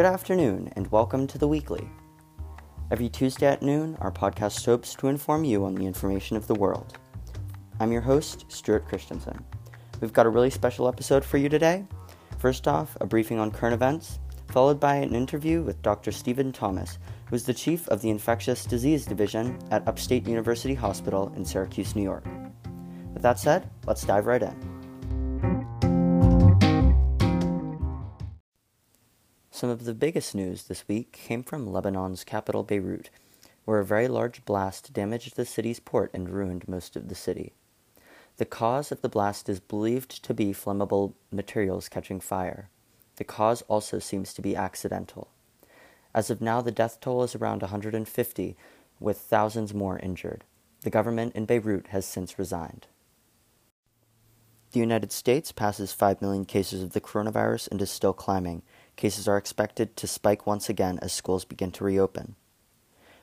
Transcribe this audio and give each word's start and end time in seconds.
Good 0.00 0.06
afternoon, 0.06 0.72
and 0.76 0.90
welcome 0.90 1.26
to 1.26 1.36
the 1.36 1.46
Weekly. 1.46 1.86
Every 2.90 3.10
Tuesday 3.10 3.48
at 3.48 3.60
noon, 3.60 3.98
our 4.00 4.10
podcast 4.10 4.64
hopes 4.64 4.94
to 4.94 5.08
inform 5.08 5.44
you 5.44 5.66
on 5.66 5.74
the 5.74 5.84
information 5.84 6.38
of 6.38 6.46
the 6.46 6.54
world. 6.54 6.96
I'm 7.80 7.92
your 7.92 8.00
host, 8.00 8.46
Stuart 8.48 8.88
Christensen. 8.88 9.44
We've 10.00 10.14
got 10.14 10.24
a 10.24 10.30
really 10.30 10.48
special 10.48 10.88
episode 10.88 11.22
for 11.22 11.36
you 11.36 11.50
today. 11.50 11.84
First 12.38 12.66
off, 12.66 12.96
a 13.02 13.06
briefing 13.06 13.38
on 13.38 13.50
current 13.50 13.74
events, 13.74 14.20
followed 14.48 14.80
by 14.80 14.94
an 14.94 15.14
interview 15.14 15.60
with 15.60 15.82
Dr. 15.82 16.12
Stephen 16.12 16.50
Thomas, 16.50 16.96
who 17.28 17.36
is 17.36 17.44
the 17.44 17.52
chief 17.52 17.86
of 17.88 18.00
the 18.00 18.08
Infectious 18.08 18.64
Disease 18.64 19.04
Division 19.04 19.58
at 19.70 19.86
Upstate 19.86 20.26
University 20.26 20.72
Hospital 20.72 21.30
in 21.36 21.44
Syracuse, 21.44 21.94
New 21.94 22.04
York. 22.04 22.24
With 23.12 23.22
that 23.22 23.38
said, 23.38 23.68
let's 23.84 24.06
dive 24.06 24.24
right 24.24 24.42
in. 24.42 24.69
Some 29.60 29.68
of 29.68 29.84
the 29.84 29.92
biggest 29.92 30.34
news 30.34 30.62
this 30.62 30.88
week 30.88 31.12
came 31.12 31.42
from 31.42 31.70
Lebanon's 31.70 32.24
capital, 32.24 32.62
Beirut, 32.62 33.10
where 33.66 33.78
a 33.78 33.84
very 33.84 34.08
large 34.08 34.42
blast 34.46 34.94
damaged 34.94 35.36
the 35.36 35.44
city's 35.44 35.78
port 35.78 36.10
and 36.14 36.30
ruined 36.30 36.66
most 36.66 36.96
of 36.96 37.10
the 37.10 37.14
city. 37.14 37.52
The 38.38 38.46
cause 38.46 38.90
of 38.90 39.02
the 39.02 39.08
blast 39.10 39.50
is 39.50 39.60
believed 39.60 40.24
to 40.24 40.32
be 40.32 40.54
flammable 40.54 41.12
materials 41.30 41.90
catching 41.90 42.20
fire. 42.20 42.70
The 43.16 43.24
cause 43.24 43.60
also 43.68 43.98
seems 43.98 44.32
to 44.32 44.40
be 44.40 44.56
accidental. 44.56 45.28
As 46.14 46.30
of 46.30 46.40
now, 46.40 46.62
the 46.62 46.72
death 46.72 46.98
toll 46.98 47.22
is 47.22 47.34
around 47.34 47.60
150, 47.60 48.56
with 48.98 49.18
thousands 49.18 49.74
more 49.74 49.98
injured. 49.98 50.42
The 50.84 50.88
government 50.88 51.36
in 51.36 51.44
Beirut 51.44 51.88
has 51.88 52.06
since 52.06 52.38
resigned. 52.38 52.86
The 54.72 54.80
United 54.80 55.12
States 55.12 55.52
passes 55.52 55.92
5 55.92 56.22
million 56.22 56.46
cases 56.46 56.82
of 56.82 56.92
the 56.92 57.00
coronavirus 57.02 57.68
and 57.70 57.82
is 57.82 57.90
still 57.90 58.14
climbing. 58.14 58.62
Cases 59.00 59.26
are 59.26 59.38
expected 59.38 59.96
to 59.96 60.06
spike 60.06 60.46
once 60.46 60.68
again 60.68 60.98
as 61.00 61.10
schools 61.10 61.46
begin 61.46 61.72
to 61.72 61.84
reopen. 61.84 62.36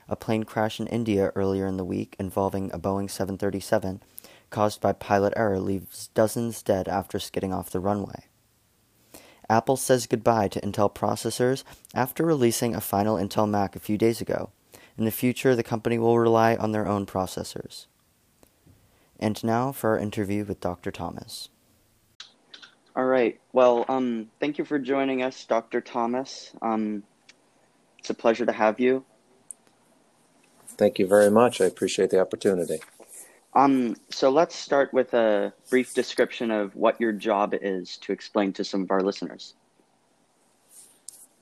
A 0.08 0.16
plane 0.16 0.42
crash 0.42 0.80
in 0.80 0.88
India 0.88 1.30
earlier 1.36 1.68
in 1.68 1.76
the 1.76 1.84
week 1.84 2.16
involving 2.18 2.72
a 2.72 2.80
Boeing 2.80 3.08
737 3.08 4.02
caused 4.50 4.80
by 4.80 4.92
pilot 4.92 5.32
error 5.36 5.60
leaves 5.60 6.08
dozens 6.14 6.64
dead 6.64 6.88
after 6.88 7.20
skidding 7.20 7.52
off 7.52 7.70
the 7.70 7.78
runway. 7.78 8.24
Apple 9.48 9.76
says 9.76 10.08
goodbye 10.08 10.48
to 10.48 10.60
Intel 10.62 10.92
processors 10.92 11.62
after 11.94 12.26
releasing 12.26 12.74
a 12.74 12.80
final 12.80 13.14
Intel 13.14 13.48
Mac 13.48 13.76
a 13.76 13.78
few 13.78 13.96
days 13.96 14.20
ago. 14.20 14.50
In 14.96 15.04
the 15.04 15.12
future, 15.12 15.54
the 15.54 15.62
company 15.62 15.96
will 15.96 16.18
rely 16.18 16.56
on 16.56 16.72
their 16.72 16.88
own 16.88 17.06
processors. 17.06 17.86
And 19.20 19.44
now 19.44 19.70
for 19.70 19.90
our 19.90 19.98
interview 20.00 20.44
with 20.44 20.58
Dr. 20.58 20.90
Thomas. 20.90 21.50
All 22.98 23.04
right. 23.04 23.38
Well, 23.52 23.84
um, 23.88 24.28
thank 24.40 24.58
you 24.58 24.64
for 24.64 24.76
joining 24.76 25.22
us, 25.22 25.44
Dr. 25.44 25.80
Thomas. 25.80 26.50
Um, 26.60 27.04
it's 28.00 28.10
a 28.10 28.14
pleasure 28.14 28.44
to 28.44 28.50
have 28.50 28.80
you. 28.80 29.04
Thank 30.70 30.98
you 30.98 31.06
very 31.06 31.30
much. 31.30 31.60
I 31.60 31.66
appreciate 31.66 32.10
the 32.10 32.20
opportunity. 32.20 32.80
Um, 33.54 33.94
so 34.10 34.30
let's 34.30 34.56
start 34.56 34.92
with 34.92 35.14
a 35.14 35.52
brief 35.70 35.94
description 35.94 36.50
of 36.50 36.74
what 36.74 37.00
your 37.00 37.12
job 37.12 37.54
is 37.54 37.98
to 37.98 38.10
explain 38.10 38.52
to 38.54 38.64
some 38.64 38.82
of 38.82 38.90
our 38.90 39.00
listeners. 39.00 39.54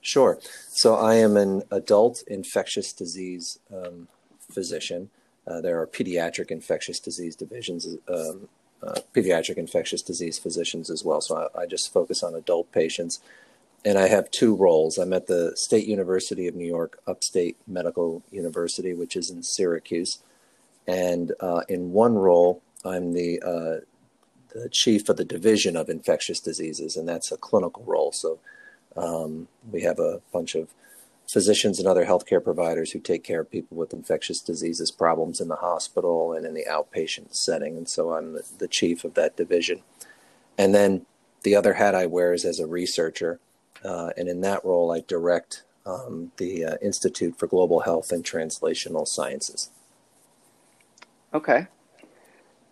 Sure. 0.01 0.37
So 0.69 0.93
I 0.93 1.15
am 1.15 1.35
an 1.37 1.63
adult 1.71 2.23
infectious 2.27 2.93
disease 2.93 3.57
um, 3.73 4.07
physician. 4.53 5.09
Uh, 5.47 5.61
there 5.61 5.81
are 5.81 5.87
pediatric 5.87 6.51
infectious 6.51 6.99
disease 6.99 7.35
divisions 7.35 7.87
um, 8.07 8.47
uh, 8.83 8.99
pediatric 9.13 9.57
infectious 9.57 10.01
disease 10.01 10.37
physicians 10.37 10.89
as 10.89 11.03
well. 11.03 11.21
So 11.21 11.49
I, 11.55 11.61
I, 11.61 11.65
just 11.65 11.91
focus 11.91 12.21
on 12.21 12.35
adult 12.35 12.71
patients. 12.71 13.19
And 13.83 13.97
I 13.97 14.07
have 14.07 14.29
two 14.31 14.55
roles. 14.55 14.97
I'm 14.97 15.13
at 15.13 15.27
the 15.27 15.53
State 15.55 15.87
University 15.87 16.47
of 16.47 16.55
New 16.55 16.67
York, 16.67 16.99
Upstate 17.07 17.57
Medical 17.67 18.23
University, 18.31 18.93
which 18.93 19.15
is 19.15 19.29
in 19.29 19.43
Syracuse. 19.43 20.19
And 20.87 21.31
uh, 21.39 21.61
in 21.67 21.91
one 21.91 22.15
role, 22.15 22.61
I'm 22.85 23.13
the, 23.13 23.41
uh, 23.41 23.85
the 24.53 24.69
chief 24.69 25.09
of 25.09 25.17
the 25.17 25.25
Division 25.25 25.75
of 25.75 25.89
Infectious 25.89 26.39
Diseases, 26.39 26.95
and 26.95 27.07
that's 27.07 27.31
a 27.31 27.37
clinical 27.37 27.83
role. 27.85 28.11
So 28.11 28.39
um, 28.95 29.47
we 29.71 29.81
have 29.81 29.99
a 29.99 30.21
bunch 30.31 30.55
of 30.55 30.73
physicians 31.27 31.77
and 31.77 31.87
other 31.87 32.05
healthcare 32.05 32.43
providers 32.43 32.91
who 32.91 32.99
take 32.99 33.23
care 33.23 33.41
of 33.41 33.51
people 33.51 33.77
with 33.77 33.93
infectious 33.93 34.39
diseases 34.39 34.91
problems 34.91 35.41
in 35.41 35.49
the 35.49 35.57
hospital 35.57 36.31
and 36.31 36.45
in 36.45 36.53
the 36.53 36.65
outpatient 36.69 37.35
setting. 37.35 37.75
And 37.75 37.87
so 37.87 38.13
I'm 38.13 38.37
the, 38.57 38.67
chief 38.67 39.03
of 39.03 39.13
that 39.15 39.35
division. 39.35 39.81
And 40.57 40.73
then 40.73 41.05
the 41.43 41.55
other 41.55 41.73
hat 41.73 41.95
I 41.95 42.05
wear 42.05 42.33
is 42.33 42.45
as 42.45 42.59
a 42.59 42.67
researcher. 42.67 43.39
Uh, 43.83 44.11
and 44.17 44.27
in 44.27 44.41
that 44.41 44.63
role, 44.63 44.91
I 44.91 45.01
direct 45.01 45.63
um, 45.85 46.31
the 46.37 46.65
uh, 46.65 46.75
Institute 46.81 47.37
for 47.37 47.47
Global 47.47 47.81
Health 47.81 48.11
and 48.11 48.23
Translational 48.23 49.07
Sciences. 49.07 49.69
Okay. 51.33 51.67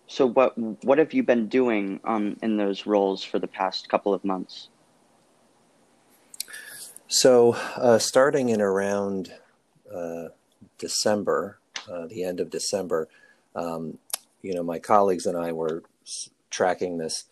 So 0.08 0.28
what 0.28 0.58
what 0.84 0.98
have 0.98 1.14
you 1.14 1.24
been 1.24 1.48
doing 1.48 2.00
um, 2.04 2.38
in 2.42 2.58
those 2.58 2.86
roles 2.86 3.24
for 3.24 3.40
the 3.40 3.48
past 3.48 3.90
couple 3.90 4.14
of 4.14 4.24
months? 4.24 4.70
So, 7.08 7.54
uh, 7.76 8.00
starting 8.00 8.50
in 8.50 8.62
around 8.62 9.32
uh, 9.94 10.30
December, 10.80 11.60
uh, 11.92 12.08
the 12.08 12.24
end 12.24 12.40
of 12.40 12.50
December, 12.50 13.08
um, 13.56 14.00
you 14.42 14.56
know, 14.56 14.64
my 14.64 14.80
colleagues 14.80 15.28
and 15.28 15.38
I 15.38 15.52
were 15.52 15.84
tracking 16.50 16.98
this 16.98 17.26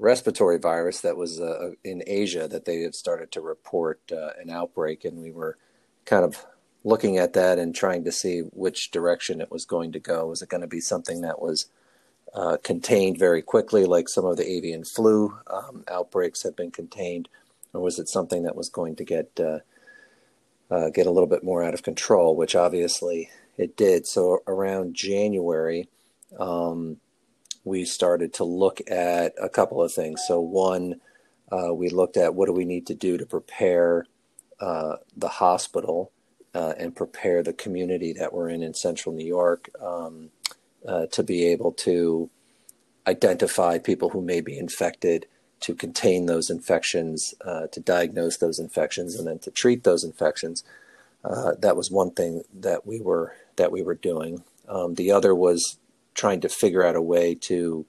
respiratory 0.00 0.58
virus 0.58 1.00
that 1.02 1.16
was 1.16 1.40
uh, 1.40 1.72
in 1.84 2.02
Asia 2.08 2.48
that 2.48 2.64
they 2.64 2.80
had 2.80 2.94
started 2.94 3.30
to 3.32 3.40
report 3.40 4.00
uh, 4.10 4.30
an 4.40 4.50
outbreak, 4.50 5.04
and 5.04 5.18
we 5.22 5.30
were 5.30 5.56
kind 6.04 6.24
of 6.24 6.44
looking 6.82 7.18
at 7.18 7.34
that 7.34 7.58
and 7.58 7.76
trying 7.76 8.02
to 8.02 8.12
see 8.12 8.40
which 8.52 8.90
direction 8.90 9.40
it 9.40 9.50
was 9.50 9.64
going 9.64 9.92
to 9.92 10.00
go. 10.00 10.26
Was 10.26 10.42
it 10.42 10.48
going 10.48 10.60
to 10.60 10.66
be 10.66 10.80
something 10.80 11.20
that 11.20 11.40
was 11.40 11.66
uh, 12.34 12.56
contained 12.64 13.16
very 13.16 13.42
quickly, 13.42 13.84
like 13.84 14.08
some 14.08 14.24
of 14.24 14.36
the 14.36 14.48
avian 14.48 14.84
flu 14.84 15.38
um, 15.46 15.84
outbreaks 15.88 16.42
have 16.42 16.56
been 16.56 16.72
contained? 16.72 17.28
Or 17.72 17.80
was 17.80 17.98
it 17.98 18.08
something 18.08 18.42
that 18.44 18.56
was 18.56 18.68
going 18.68 18.96
to 18.96 19.04
get 19.04 19.30
uh, 19.38 19.58
uh, 20.70 20.90
get 20.90 21.06
a 21.06 21.10
little 21.10 21.28
bit 21.28 21.44
more 21.44 21.62
out 21.62 21.74
of 21.74 21.82
control? 21.82 22.36
Which 22.36 22.54
obviously 22.54 23.30
it 23.56 23.76
did. 23.76 24.06
So 24.06 24.42
around 24.46 24.94
January, 24.94 25.88
um, 26.38 26.98
we 27.64 27.84
started 27.84 28.32
to 28.34 28.44
look 28.44 28.80
at 28.90 29.34
a 29.40 29.48
couple 29.48 29.82
of 29.82 29.92
things. 29.92 30.22
So 30.26 30.40
one, 30.40 31.00
uh, 31.50 31.74
we 31.74 31.88
looked 31.90 32.16
at 32.16 32.34
what 32.34 32.46
do 32.46 32.52
we 32.52 32.64
need 32.64 32.86
to 32.86 32.94
do 32.94 33.18
to 33.18 33.26
prepare 33.26 34.06
uh, 34.60 34.96
the 35.16 35.28
hospital 35.28 36.12
uh, 36.54 36.74
and 36.78 36.96
prepare 36.96 37.42
the 37.42 37.52
community 37.52 38.12
that 38.14 38.32
we're 38.32 38.48
in 38.48 38.62
in 38.62 38.74
Central 38.74 39.14
New 39.14 39.26
York 39.26 39.70
um, 39.80 40.30
uh, 40.86 41.06
to 41.06 41.22
be 41.22 41.46
able 41.46 41.72
to 41.72 42.30
identify 43.06 43.78
people 43.78 44.10
who 44.10 44.20
may 44.20 44.40
be 44.40 44.58
infected 44.58 45.26
to 45.60 45.74
contain 45.74 46.26
those 46.26 46.50
infections, 46.50 47.34
uh, 47.44 47.66
to 47.68 47.80
diagnose 47.80 48.36
those 48.36 48.58
infections, 48.58 49.14
and 49.16 49.26
then 49.26 49.38
to 49.40 49.50
treat 49.50 49.84
those 49.84 50.04
infections. 50.04 50.62
Uh, 51.24 51.52
that 51.58 51.76
was 51.76 51.90
one 51.90 52.10
thing 52.10 52.42
that 52.54 52.86
we 52.86 53.00
were 53.00 53.34
that 53.56 53.72
we 53.72 53.82
were 53.82 53.94
doing. 53.94 54.44
Um, 54.68 54.94
the 54.94 55.10
other 55.10 55.34
was 55.34 55.78
trying 56.14 56.40
to 56.40 56.48
figure 56.48 56.84
out 56.84 56.96
a 56.96 57.02
way 57.02 57.34
to 57.34 57.86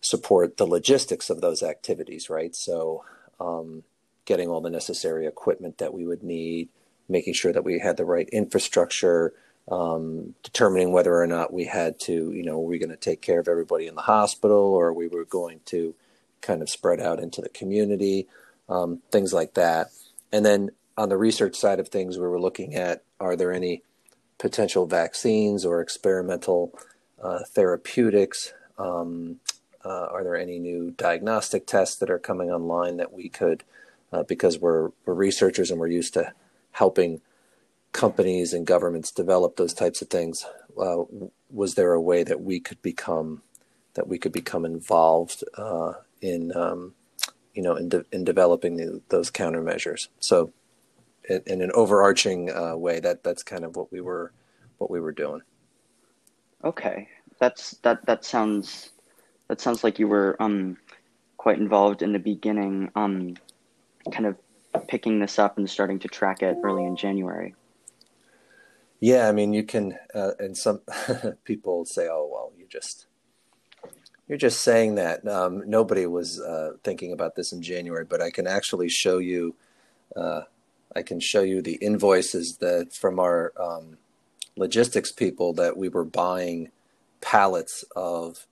support 0.00 0.56
the 0.56 0.66
logistics 0.66 1.30
of 1.30 1.40
those 1.40 1.62
activities. 1.62 2.30
Right, 2.30 2.54
so 2.54 3.04
um, 3.40 3.82
getting 4.24 4.48
all 4.48 4.60
the 4.60 4.70
necessary 4.70 5.26
equipment 5.26 5.78
that 5.78 5.92
we 5.92 6.06
would 6.06 6.22
need, 6.22 6.68
making 7.08 7.34
sure 7.34 7.52
that 7.52 7.64
we 7.64 7.80
had 7.80 7.96
the 7.96 8.04
right 8.04 8.28
infrastructure. 8.30 9.32
Um, 9.66 10.34
determining 10.42 10.92
whether 10.92 11.18
or 11.18 11.26
not 11.26 11.50
we 11.50 11.64
had 11.64 11.98
to, 12.00 12.30
you 12.32 12.42
know, 12.42 12.58
were 12.60 12.68
we 12.68 12.78
going 12.78 12.90
to 12.90 12.98
take 12.98 13.22
care 13.22 13.40
of 13.40 13.48
everybody 13.48 13.86
in 13.86 13.94
the 13.94 14.02
hospital 14.02 14.58
or 14.58 14.92
we 14.92 15.08
were 15.08 15.24
going 15.24 15.60
to 15.66 15.94
kind 16.44 16.62
of 16.62 16.68
spread 16.68 17.00
out 17.00 17.18
into 17.18 17.40
the 17.40 17.48
community, 17.48 18.28
um, 18.68 19.00
things 19.10 19.32
like 19.32 19.54
that. 19.54 19.88
And 20.30 20.44
then 20.44 20.70
on 20.96 21.08
the 21.08 21.16
research 21.16 21.56
side 21.56 21.80
of 21.80 21.88
things, 21.88 22.18
we 22.18 22.26
were 22.26 22.40
looking 22.40 22.74
at 22.74 23.02
are 23.18 23.34
there 23.34 23.52
any 23.52 23.82
potential 24.38 24.86
vaccines 24.86 25.64
or 25.64 25.80
experimental 25.80 26.78
uh, 27.22 27.40
therapeutics? 27.48 28.52
Um, 28.78 29.40
uh, 29.84 30.06
are 30.10 30.24
there 30.24 30.36
any 30.36 30.58
new 30.58 30.90
diagnostic 30.92 31.66
tests 31.66 31.96
that 31.96 32.10
are 32.10 32.18
coming 32.18 32.50
online 32.50 32.96
that 32.98 33.12
we 33.12 33.28
could, 33.28 33.64
uh, 34.12 34.22
because 34.22 34.58
we're, 34.58 34.90
we're 35.04 35.14
researchers 35.14 35.70
and 35.70 35.78
we're 35.80 35.88
used 35.88 36.14
to 36.14 36.32
helping 36.72 37.20
companies 37.92 38.52
and 38.52 38.66
governments 38.66 39.10
develop 39.12 39.56
those 39.56 39.74
types 39.74 40.02
of 40.02 40.08
things? 40.08 40.46
Uh, 40.80 41.04
was 41.50 41.74
there 41.74 41.92
a 41.92 42.00
way 42.00 42.24
that 42.24 42.40
we 42.40 42.60
could 42.60 42.80
become 42.82 43.42
that 43.94 44.08
we 44.08 44.18
could 44.18 44.32
become 44.32 44.64
involved 44.64 45.44
uh, 45.56 45.94
in 46.20 46.54
um, 46.56 46.94
you 47.54 47.62
know 47.62 47.76
in, 47.76 47.88
de- 47.88 48.04
in 48.12 48.24
developing 48.24 48.76
the, 48.76 49.00
those 49.08 49.30
countermeasures. 49.30 50.08
So, 50.20 50.52
in, 51.28 51.42
in 51.46 51.60
an 51.62 51.72
overarching 51.74 52.50
uh, 52.50 52.76
way, 52.76 53.00
that 53.00 53.22
that's 53.22 53.42
kind 53.42 53.64
of 53.64 53.76
what 53.76 53.90
we 53.90 54.00
were 54.00 54.32
what 54.78 54.90
we 54.90 55.00
were 55.00 55.12
doing. 55.12 55.42
Okay, 56.62 57.08
that's 57.38 57.72
that 57.82 58.04
that 58.06 58.24
sounds 58.24 58.90
that 59.48 59.60
sounds 59.60 59.84
like 59.84 59.98
you 59.98 60.08
were 60.08 60.36
um, 60.40 60.76
quite 61.36 61.58
involved 61.58 62.02
in 62.02 62.12
the 62.12 62.18
beginning, 62.18 62.90
um, 62.94 63.34
kind 64.10 64.26
of 64.26 64.36
picking 64.88 65.20
this 65.20 65.38
up 65.38 65.58
and 65.58 65.68
starting 65.68 65.98
to 66.00 66.08
track 66.08 66.42
it 66.42 66.56
early 66.64 66.84
in 66.84 66.96
January. 66.96 67.54
Yeah, 69.00 69.28
I 69.28 69.32
mean, 69.32 69.52
you 69.52 69.62
can, 69.62 69.98
uh, 70.14 70.32
and 70.38 70.56
some 70.56 70.80
people 71.44 71.84
say, 71.84 72.08
"Oh, 72.10 72.28
well, 72.32 72.52
you 72.56 72.66
just 72.66 73.06
you're 74.28 74.38
just 74.38 74.60
saying 74.60 74.96
that." 74.96 75.26
Um, 75.26 75.62
nobody 75.68 76.06
was 76.06 76.40
uh, 76.40 76.72
thinking 76.82 77.12
about 77.12 77.34
this 77.36 77.52
in 77.52 77.62
January, 77.62 78.04
but 78.04 78.20
I 78.20 78.30
can 78.30 78.46
actually 78.46 78.88
show 78.88 79.18
you. 79.18 79.54
Uh, 80.16 80.42
I 80.96 81.02
can 81.02 81.18
show 81.18 81.42
you 81.42 81.60
the 81.60 81.74
invoices 81.76 82.58
that 82.58 82.94
from 82.94 83.18
our 83.18 83.52
um, 83.60 83.98
logistics 84.56 85.10
people 85.10 85.52
that 85.54 85.76
we 85.76 85.88
were 85.88 86.04
buying 86.04 86.70
pallets 87.20 87.84
of 87.96 88.46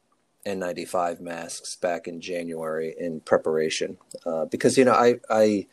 N95 0.47 1.21
masks 1.21 1.77
back 1.77 2.09
in 2.09 2.21
January 2.21 2.95
in 2.99 3.21
preparation 3.21 3.99
uh, 4.27 4.47
because 4.47 4.77
you 4.77 4.85
know 4.85 4.93
I 4.93 5.21
I 5.31 5.67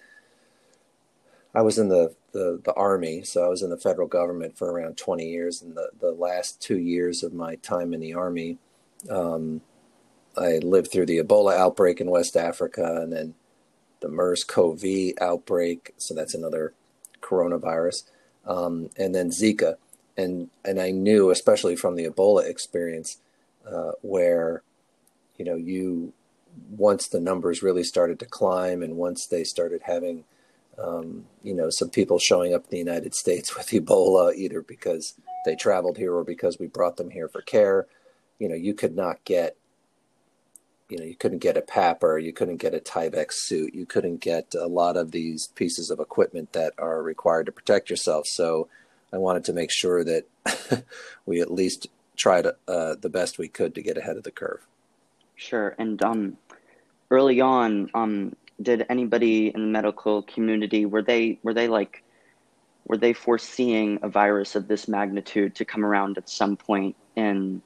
I 1.56 1.62
was 1.62 1.80
in 1.80 1.90
the, 1.90 2.16
the 2.32 2.62
the 2.64 2.74
army, 2.74 3.24
so 3.24 3.44
I 3.44 3.48
was 3.48 3.64
in 3.64 3.72
the 3.72 3.78
federal 3.78 4.08
government 4.08 4.58
for 4.58 4.72
around 4.72 4.98
20 4.98 5.28
years, 5.28 5.62
and 5.62 5.76
the 5.76 5.90
the 6.00 6.12
last 6.12 6.62
two 6.62 6.78
years 6.78 7.24
of 7.24 7.34
my 7.34 7.56
time 7.56 7.94
in 7.94 8.00
the 8.00 8.14
army, 8.14 8.58
um, 9.10 9.62
I 10.38 10.60
lived 10.60 10.92
through 10.92 11.08
the 11.08 11.20
Ebola 11.20 11.56
outbreak 11.56 12.00
in 12.00 12.10
West 12.10 12.38
Africa, 12.38 13.00
and 13.02 13.12
then 13.12 13.36
the 14.00 14.10
MERS-CoV 14.10 15.14
outbreak, 15.20 15.94
so 15.98 16.14
that's 16.14 16.34
another 16.34 16.74
coronavirus, 17.22 18.04
um, 18.46 18.90
and 18.98 19.14
then 19.14 19.30
Zika, 19.30 19.76
and 20.16 20.50
and 20.64 20.80
I 20.80 20.92
knew, 20.92 21.30
especially 21.30 21.76
from 21.76 21.96
the 21.96 22.06
Ebola 22.06 22.48
experience, 22.48 23.18
uh, 23.70 23.92
where 24.02 24.64
you 25.38 25.46
know 25.46 25.56
you 25.56 26.14
once 26.72 27.08
the 27.08 27.20
numbers 27.20 27.62
really 27.62 27.84
started 27.84 28.20
to 28.20 28.26
climb, 28.26 28.82
and 28.82 28.96
once 28.96 29.26
they 29.26 29.44
started 29.44 29.82
having 29.84 30.24
um, 30.82 31.26
you 31.44 31.54
know, 31.54 31.70
some 31.70 31.90
people 31.90 32.20
showing 32.20 32.54
up 32.54 32.64
in 32.66 32.70
the 32.72 32.78
United 32.78 33.14
States 33.14 33.56
with 33.58 33.68
Ebola, 33.68 34.34
either 34.36 34.62
because 34.62 35.16
they 35.46 35.56
traveled 35.56 35.98
here 35.98 36.14
or 36.14 36.24
because 36.24 36.60
we 36.60 36.68
brought 36.68 36.98
them 36.98 37.12
here 37.12 37.28
for 37.28 37.42
care. 37.42 37.88
You 38.40 38.50
know, 38.50 38.56
you 38.56 38.74
could 38.74 38.96
not 38.96 39.24
get, 39.26 39.58
you 40.90 40.98
know, 40.98 41.06
you 41.06 41.16
couldn't 41.16 41.38
get 41.38 41.56
a 41.56 41.62
PAPR, 41.62 42.22
you 42.22 42.34
couldn't 42.34 42.58
get 42.58 42.74
a 42.74 42.80
Tyvek 42.80 43.32
suit, 43.32 43.76
you 43.76 43.86
couldn't 43.86 44.18
get 44.18 44.54
a 44.56 44.68
lot 44.68 44.98
of 44.98 45.12
these 45.12 45.48
pieces 45.48 45.92
of 45.92 46.00
equipment 46.00 46.54
that 46.54 46.74
are 46.80 47.04
required 47.04 47.46
to 47.46 47.52
protect 47.52 47.90
yourself. 47.90 48.26
So 48.28 48.68
I 49.14 49.18
wanted 49.18 49.46
to 49.46 49.54
make 49.54 49.72
sure 49.72 50.04
that 50.04 50.26
we 51.26 51.42
at 51.42 51.52
least 51.52 51.88
tried 52.18 52.48
uh, 52.68 52.96
the 53.00 53.10
best 53.10 53.38
we 53.38 53.48
could 53.48 53.76
to 53.76 53.82
get 53.82 53.98
ahead 53.98 54.18
of 54.18 54.24
the 54.24 54.32
curve. 54.32 54.66
Sure. 55.36 55.76
And 55.78 56.02
um, 56.04 56.38
early 57.12 57.40
on, 57.40 57.90
um, 57.94 58.36
did 58.62 58.86
anybody 58.90 59.50
in 59.54 59.62
the 59.62 59.68
medical 59.68 60.24
community 60.24 60.86
were 60.86 61.02
they 61.02 61.40
were 61.44 61.54
they 61.54 61.68
like 61.68 62.04
were 62.86 62.98
they 62.98 63.14
foreseeing 63.14 64.00
a 64.02 64.10
virus 64.10 64.56
of 64.56 64.68
this 64.68 64.88
magnitude 64.88 65.56
to 65.56 65.64
come 65.64 65.86
around 65.86 66.18
at 66.18 66.28
some 66.28 66.58
point 66.58 66.96
in 67.16 67.62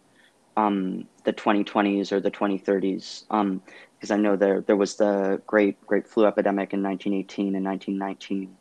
um, 0.57 1.07
the 1.23 1.33
2020s 1.33 2.11
or 2.11 2.19
the 2.19 2.31
2030s? 2.31 3.25
Um, 3.29 3.61
because 3.95 4.11
I 4.11 4.17
know 4.17 4.35
there 4.35 4.59
there 4.61 4.75
was 4.75 4.95
the 4.95 5.41
great 5.47 5.79
great 5.87 6.07
flu 6.07 6.25
epidemic 6.25 6.73
in 6.73 6.83
1918 6.83 7.55
and 7.55 7.65
1919, 7.65 8.55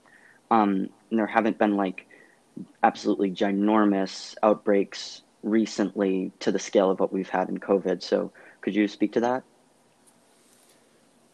um, 0.52 0.88
and 1.10 1.18
there 1.18 1.26
haven't 1.26 1.58
been 1.58 1.76
like 1.76 2.06
absolutely 2.82 3.30
ginormous 3.30 4.36
outbreaks 4.42 5.22
recently 5.42 6.30
to 6.38 6.52
the 6.52 6.58
scale 6.58 6.90
of 6.90 7.00
what 7.00 7.12
we've 7.12 7.28
had 7.28 7.48
in 7.48 7.58
COVID. 7.58 8.02
So 8.02 8.32
could 8.60 8.74
you 8.74 8.86
speak 8.86 9.12
to 9.14 9.20
that? 9.20 9.42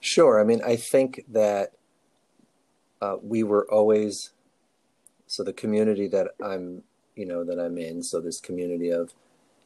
Sure. 0.01 0.41
I 0.41 0.45
mean, 0.45 0.63
I 0.65 0.77
think 0.77 1.25
that 1.29 1.73
uh, 3.03 3.17
we 3.23 3.43
were 3.43 3.71
always 3.71 4.31
so 5.27 5.45
the 5.45 5.53
community 5.53 6.09
that 6.09 6.29
I'm, 6.43 6.83
you 7.15 7.27
know, 7.27 7.45
that 7.45 7.59
I'm 7.59 7.77
in. 7.77 8.03
So 8.03 8.21
this 8.21 8.41
community 8.41 8.91
of 8.91 9.13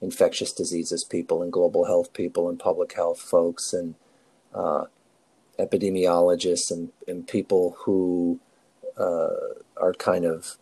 infectious 0.02 0.52
diseases 0.52 1.04
people 1.04 1.42
and 1.42 1.52
global 1.52 1.86
health 1.86 2.12
people 2.12 2.48
and 2.48 2.58
public 2.58 2.92
health 2.94 3.20
folks 3.20 3.72
and 3.72 3.94
uh, 4.52 4.84
epidemiologists 5.58 6.70
and, 6.70 6.90
and 7.06 7.28
people 7.28 7.76
who 7.84 8.40
uh, 8.98 9.30
are 9.80 9.94
kind 9.94 10.24
of 10.24 10.58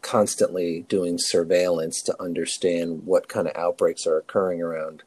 constantly 0.00 0.84
doing 0.88 1.16
surveillance 1.18 2.02
to 2.02 2.20
understand 2.20 3.06
what 3.06 3.28
kind 3.28 3.46
of 3.46 3.56
outbreaks 3.56 4.06
are 4.06 4.18
occurring 4.18 4.60
around 4.60 5.02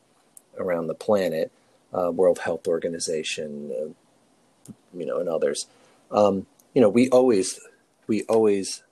around 0.58 0.88
the 0.88 0.96
planet 0.96 1.52
uh, 1.94 2.12
World 2.12 2.40
Health 2.40 2.68
Organization, 2.68 3.72
uh, 3.72 4.74
you 4.98 5.06
know, 5.06 5.20
and 5.20 5.30
others. 5.30 5.68
Um, 6.12 6.48
you 6.74 6.82
know, 6.82 6.90
we 6.90 7.10
always 7.10 7.60
we 8.08 8.24
always 8.24 8.84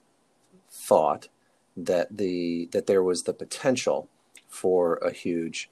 thought 0.69 1.27
that 1.75 2.17
the 2.17 2.69
that 2.71 2.88
there 2.88 3.03
was 3.03 3.23
the 3.23 3.33
potential 3.33 4.07
for 4.56 4.96
a 4.96 5.12
huge 5.12 5.69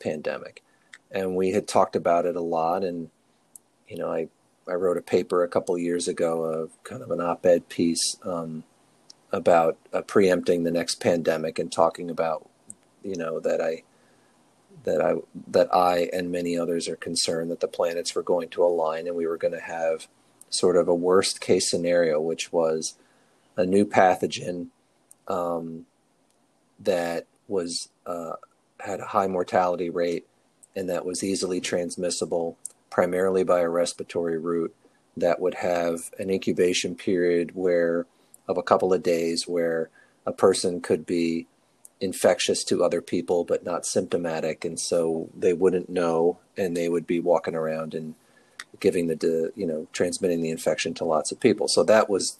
pandemic, 0.00 0.62
and 1.10 1.36
we 1.36 1.52
had 1.52 1.68
talked 1.68 1.96
about 1.96 2.26
it 2.26 2.36
a 2.36 2.40
lot. 2.40 2.84
And 2.84 3.10
you 3.88 3.96
know, 3.96 4.10
I 4.10 4.28
I 4.68 4.74
wrote 4.74 4.96
a 4.96 5.02
paper 5.02 5.42
a 5.42 5.48
couple 5.48 5.76
years 5.78 6.08
ago, 6.08 6.42
of 6.42 6.82
kind 6.84 7.02
of 7.02 7.10
an 7.10 7.20
op-ed 7.20 7.68
piece 7.68 8.16
um, 8.24 8.64
about 9.32 9.76
uh, 9.92 10.02
preempting 10.02 10.64
the 10.64 10.70
next 10.70 10.96
pandemic 10.96 11.58
and 11.58 11.70
talking 11.70 12.10
about 12.10 12.48
you 13.02 13.16
know 13.16 13.40
that 13.40 13.60
I 13.60 13.82
that 14.84 15.00
I 15.00 15.14
that 15.48 15.74
I 15.74 16.10
and 16.12 16.30
many 16.30 16.58
others 16.58 16.88
are 16.88 16.96
concerned 16.96 17.50
that 17.50 17.60
the 17.60 17.68
planets 17.68 18.14
were 18.14 18.22
going 18.22 18.48
to 18.50 18.64
align 18.64 19.06
and 19.06 19.16
we 19.16 19.26
were 19.26 19.36
going 19.36 19.54
to 19.54 19.60
have 19.60 20.08
sort 20.50 20.76
of 20.76 20.88
a 20.88 20.94
worst 20.94 21.40
case 21.40 21.70
scenario, 21.70 22.20
which 22.20 22.52
was 22.52 22.96
a 23.56 23.66
new 23.66 23.84
pathogen 23.84 24.68
um, 25.28 25.86
that 26.78 27.26
was 27.48 27.88
uh, 28.06 28.34
had 28.80 29.00
a 29.00 29.06
high 29.06 29.26
mortality 29.26 29.90
rate 29.90 30.26
and 30.76 30.88
that 30.88 31.04
was 31.04 31.22
easily 31.22 31.60
transmissible, 31.60 32.58
primarily 32.90 33.44
by 33.44 33.60
a 33.60 33.68
respiratory 33.68 34.38
route. 34.38 34.74
That 35.16 35.40
would 35.40 35.54
have 35.54 36.10
an 36.18 36.30
incubation 36.30 36.96
period 36.96 37.52
where 37.54 38.06
of 38.48 38.58
a 38.58 38.62
couple 38.62 38.92
of 38.92 39.02
days 39.02 39.46
where 39.46 39.90
a 40.26 40.32
person 40.32 40.80
could 40.80 41.06
be 41.06 41.46
infectious 42.00 42.64
to 42.64 42.82
other 42.82 43.00
people 43.00 43.44
but 43.44 43.64
not 43.64 43.86
symptomatic 43.86 44.64
and 44.64 44.78
so 44.78 45.30
they 45.34 45.52
wouldn't 45.52 45.88
know 45.88 46.38
and 46.56 46.76
they 46.76 46.88
would 46.88 47.06
be 47.06 47.20
walking 47.20 47.54
around 47.54 47.94
and 47.94 48.14
giving 48.80 49.06
the 49.06 49.52
you 49.54 49.66
know 49.66 49.86
transmitting 49.92 50.42
the 50.42 50.50
infection 50.50 50.92
to 50.92 51.04
lots 51.04 51.30
of 51.32 51.40
people 51.40 51.68
so 51.68 51.82
that 51.84 52.10
was 52.10 52.38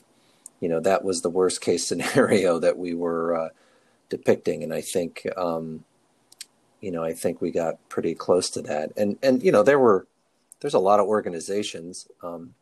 you 0.60 0.68
know 0.68 0.80
that 0.80 1.04
was 1.04 1.22
the 1.22 1.30
worst 1.30 1.60
case 1.60 1.86
scenario 1.88 2.58
that 2.58 2.76
we 2.76 2.94
were 2.94 3.34
uh, 3.36 3.48
depicting 4.16 4.62
and 4.62 4.72
i 4.72 4.80
think 4.80 5.26
um, 5.36 5.84
you 6.80 6.90
know 6.90 7.02
i 7.02 7.12
think 7.12 7.40
we 7.40 7.50
got 7.50 7.74
pretty 7.88 8.14
close 8.14 8.48
to 8.50 8.62
that. 8.62 8.92
And 8.96 9.18
and 9.22 9.42
you 9.42 9.52
know 9.52 9.62
there 9.62 9.78
were 9.78 10.06
there's 10.60 10.74
a 10.74 10.86
lot 10.90 11.00
of 11.00 11.06
organizations 11.06 12.06
um, 12.22 12.54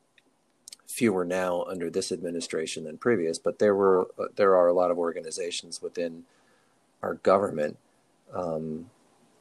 fewer 0.87 1.25
now 1.25 1.65
under 1.65 1.89
this 1.91 2.13
administration 2.13 2.85
than 2.85 2.97
previous 2.99 3.39
but 3.39 3.59
there 3.59 3.75
were 3.75 4.09
there 4.37 4.57
are 4.57 4.69
a 4.69 4.73
lot 4.73 4.91
of 4.91 4.99
organizations 4.99 5.83
within 5.83 6.25
our 7.03 7.15
government, 7.15 7.77
um, 8.33 8.91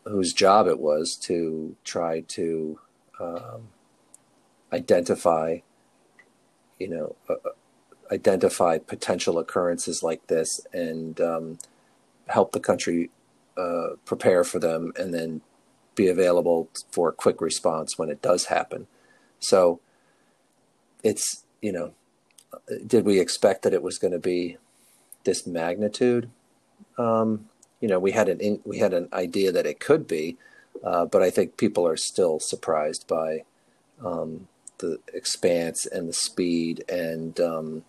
whose 0.06 0.34
job 0.34 0.68
it 0.68 0.80
was 0.80 1.16
to 1.16 1.76
try 1.84 2.22
to 2.22 2.80
um, 3.20 3.70
identify, 4.74 5.60
you 6.80 6.88
know, 6.88 7.16
uh, 7.30 7.34
uh, 7.34 7.52
identify 8.12 8.78
potential 8.78 9.40
occurrences 9.40 10.04
like 10.04 10.28
this 10.28 10.60
and 10.74 11.22
um, 11.22 11.60
help 12.32 12.52
the 12.52 12.60
country 12.60 13.10
uh, 13.58 13.90
prepare 14.06 14.44
for 14.44 14.60
them 14.60 14.94
and 14.98 15.14
then 15.14 15.42
be 15.96 16.08
available 16.08 16.70
for 16.90 17.10
a 17.10 17.14
quick 17.14 17.42
response 17.42 17.98
when 17.98 18.10
it 18.10 18.22
does 18.22 18.46
happen. 18.46 18.88
So 19.40 19.80
it's, 21.04 21.46
you 21.62 21.72
know, 21.72 21.94
did 22.86 23.06
we 23.06 23.20
expect 23.20 23.64
that 23.64 23.74
it 23.74 23.84
was 23.84 23.98
going 23.98 24.14
to 24.14 24.20
be 24.20 24.58
this 25.24 25.46
magnitude? 25.46 26.30
Um, 26.98 27.50
you 27.82 27.88
know 27.88 28.00
we 28.00 28.12
had 28.12 28.30
an 28.30 28.62
we 28.64 28.78
had 28.78 28.94
an 28.94 29.10
idea 29.12 29.52
that 29.52 29.66
it 29.66 29.80
could 29.80 30.08
be, 30.08 30.38
uh, 30.84 31.06
but 31.06 31.22
I 31.22 31.30
think 31.30 31.58
people 31.58 31.86
are 31.86 31.98
still 31.98 32.40
surprised 32.40 33.08
by 33.08 33.44
um, 34.06 34.48
the 34.78 35.00
expanse 35.14 35.86
and 35.86 36.08
the 36.08 36.14
speed 36.14 36.86
and 36.88 37.40
um, 37.40 37.84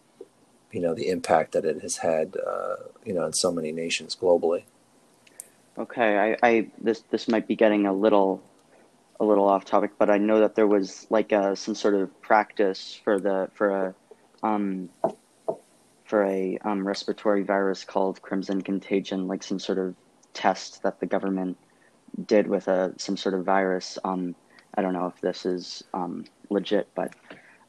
you 0.73 0.81
know 0.81 0.95
the 0.95 1.09
impact 1.09 1.53
that 1.53 1.65
it 1.65 1.81
has 1.83 1.99
had 1.99 2.37
uh, 2.37 2.77
you 3.05 3.13
know 3.13 3.25
in 3.27 3.33
so 3.33 3.53
many 3.53 3.73
nations 3.73 4.17
globally. 4.21 4.65
Okay, 5.79 6.37
I, 6.43 6.49
I 6.49 6.67
this 6.81 7.01
this 7.11 7.29
might 7.29 7.47
be 7.47 7.57
getting 7.57 7.87
a 7.87 7.93
little 7.93 8.43
a 9.21 9.25
little 9.25 9.47
off 9.49 9.65
topic, 9.65 9.93
but 9.99 10.11
I 10.11 10.19
know 10.19 10.41
that 10.41 10.55
there 10.55 10.67
was 10.67 11.07
like 11.09 11.33
a, 11.33 11.55
some 11.55 11.75
sort 11.75 11.95
of 11.95 12.21
practice 12.21 12.99
for 13.05 13.21
the 13.21 13.49
for 13.55 13.71
a 13.71 13.95
um, 14.43 14.89
for 16.05 16.25
a 16.25 16.59
um, 16.65 16.87
respiratory 16.87 17.43
virus 17.43 17.85
called 17.85 18.21
crimson 18.21 18.61
contagion, 18.63 19.29
like 19.29 19.43
some 19.43 19.59
sort 19.59 19.79
of 19.79 19.95
test 20.35 20.83
that 20.83 21.01
the 21.01 21.07
government 21.07 21.57
did 22.27 22.47
with 22.47 22.69
a 22.69 22.93
some 22.99 23.17
sort 23.17 23.35
of 23.35 23.45
virus. 23.45 23.99
Um, 24.05 24.35
I 24.75 24.83
don't 24.83 24.95
know 24.95 25.07
if 25.07 25.21
this 25.21 25.45
is 25.47 25.85
um, 25.95 26.25
legit, 26.51 26.89
but 26.95 27.15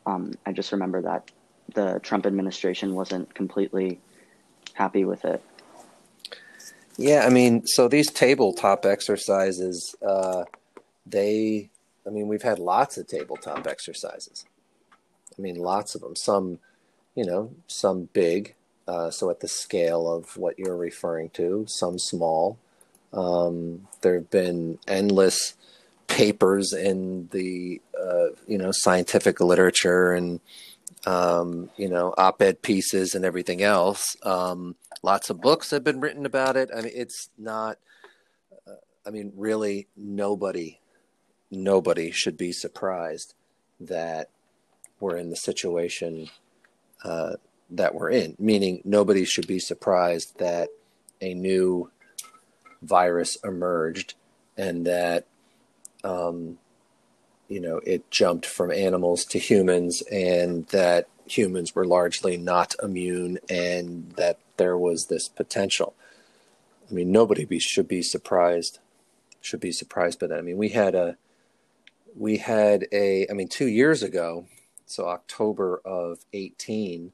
um, 0.05 0.33
I 0.45 0.53
just 0.53 0.71
remember 0.71 1.01
that 1.01 1.31
the 1.73 1.99
Trump 2.03 2.25
administration 2.25 2.95
wasn't 2.95 3.33
completely 3.33 3.99
happy 4.73 5.05
with 5.05 5.25
it. 5.25 5.43
Yeah, 6.97 7.25
I 7.25 7.29
mean, 7.29 7.65
so 7.65 7.87
these 7.87 8.11
tabletop 8.11 8.85
exercises, 8.85 9.95
uh, 10.05 10.43
they, 11.05 11.69
I 12.05 12.09
mean, 12.09 12.27
we've 12.27 12.43
had 12.43 12.59
lots 12.59 12.97
of 12.97 13.07
tabletop 13.07 13.65
exercises. 13.65 14.45
I 15.37 15.41
mean, 15.41 15.55
lots 15.55 15.95
of 15.95 16.01
them. 16.01 16.15
Some, 16.15 16.59
you 17.15 17.25
know, 17.25 17.51
some 17.67 18.09
big, 18.13 18.53
uh, 18.87 19.09
so 19.09 19.29
at 19.31 19.39
the 19.39 19.47
scale 19.47 20.11
of 20.11 20.37
what 20.37 20.59
you're 20.59 20.77
referring 20.77 21.29
to, 21.31 21.65
some 21.67 21.97
small. 21.97 22.59
Um, 23.11 23.87
there 24.01 24.15
have 24.15 24.29
been 24.29 24.77
endless 24.87 25.55
papers 26.07 26.73
in 26.73 27.29
the, 27.31 27.81
uh, 27.99 28.35
you 28.47 28.57
know, 28.59 28.71
scientific 28.71 29.39
literature 29.39 30.13
and, 30.13 30.39
um, 31.05 31.69
you 31.77 31.89
know, 31.89 32.13
op-ed 32.17 32.61
pieces 32.61 33.15
and 33.15 33.25
everything 33.25 33.61
else. 33.61 34.15
Um, 34.23 34.75
lots 35.01 35.29
of 35.29 35.41
books 35.41 35.71
have 35.71 35.83
been 35.83 35.99
written 35.99 36.25
about 36.25 36.55
it. 36.55 36.69
I 36.75 36.81
mean, 36.81 36.91
it's 36.93 37.29
not. 37.37 37.77
Uh, 38.67 38.75
I 39.05 39.09
mean, 39.09 39.33
really, 39.35 39.87
nobody, 39.97 40.79
nobody 41.51 42.11
should 42.11 42.37
be 42.37 42.51
surprised 42.51 43.33
that 43.79 44.29
we're 44.99 45.17
in 45.17 45.29
the 45.29 45.35
situation 45.35 46.29
uh, 47.03 47.35
that 47.69 47.95
we're 47.95 48.11
in. 48.11 48.35
Meaning, 48.39 48.81
nobody 48.85 49.25
should 49.25 49.47
be 49.47 49.59
surprised 49.59 50.39
that 50.39 50.69
a 51.21 51.33
new 51.33 51.91
virus 52.81 53.37
emerged 53.43 54.15
and 54.57 54.85
that 54.85 55.25
um, 56.03 56.57
you 57.47 57.59
know 57.59 57.77
it 57.85 58.09
jumped 58.11 58.45
from 58.45 58.71
animals 58.71 59.25
to 59.25 59.39
humans 59.39 60.01
and 60.11 60.67
that 60.67 61.07
humans 61.25 61.73
were 61.75 61.85
largely 61.85 62.37
not 62.37 62.75
immune 62.81 63.39
and 63.49 64.11
that 64.17 64.39
there 64.57 64.77
was 64.77 65.07
this 65.07 65.27
potential. 65.27 65.93
I 66.89 66.93
mean 66.93 67.11
nobody 67.11 67.45
be, 67.45 67.59
should 67.59 67.87
be 67.87 68.01
surprised 68.01 68.79
should 69.41 69.59
be 69.59 69.71
surprised 69.71 70.19
by 70.19 70.27
that. 70.27 70.39
I 70.39 70.41
mean 70.41 70.57
we 70.57 70.69
had 70.69 70.95
a 70.95 71.17
we 72.15 72.37
had 72.37 72.87
a 72.91 73.27
i 73.29 73.33
mean 73.33 73.47
2 73.47 73.67
years 73.67 74.03
ago 74.03 74.45
so 74.85 75.07
october 75.07 75.81
of 75.85 76.19
18 76.33 77.11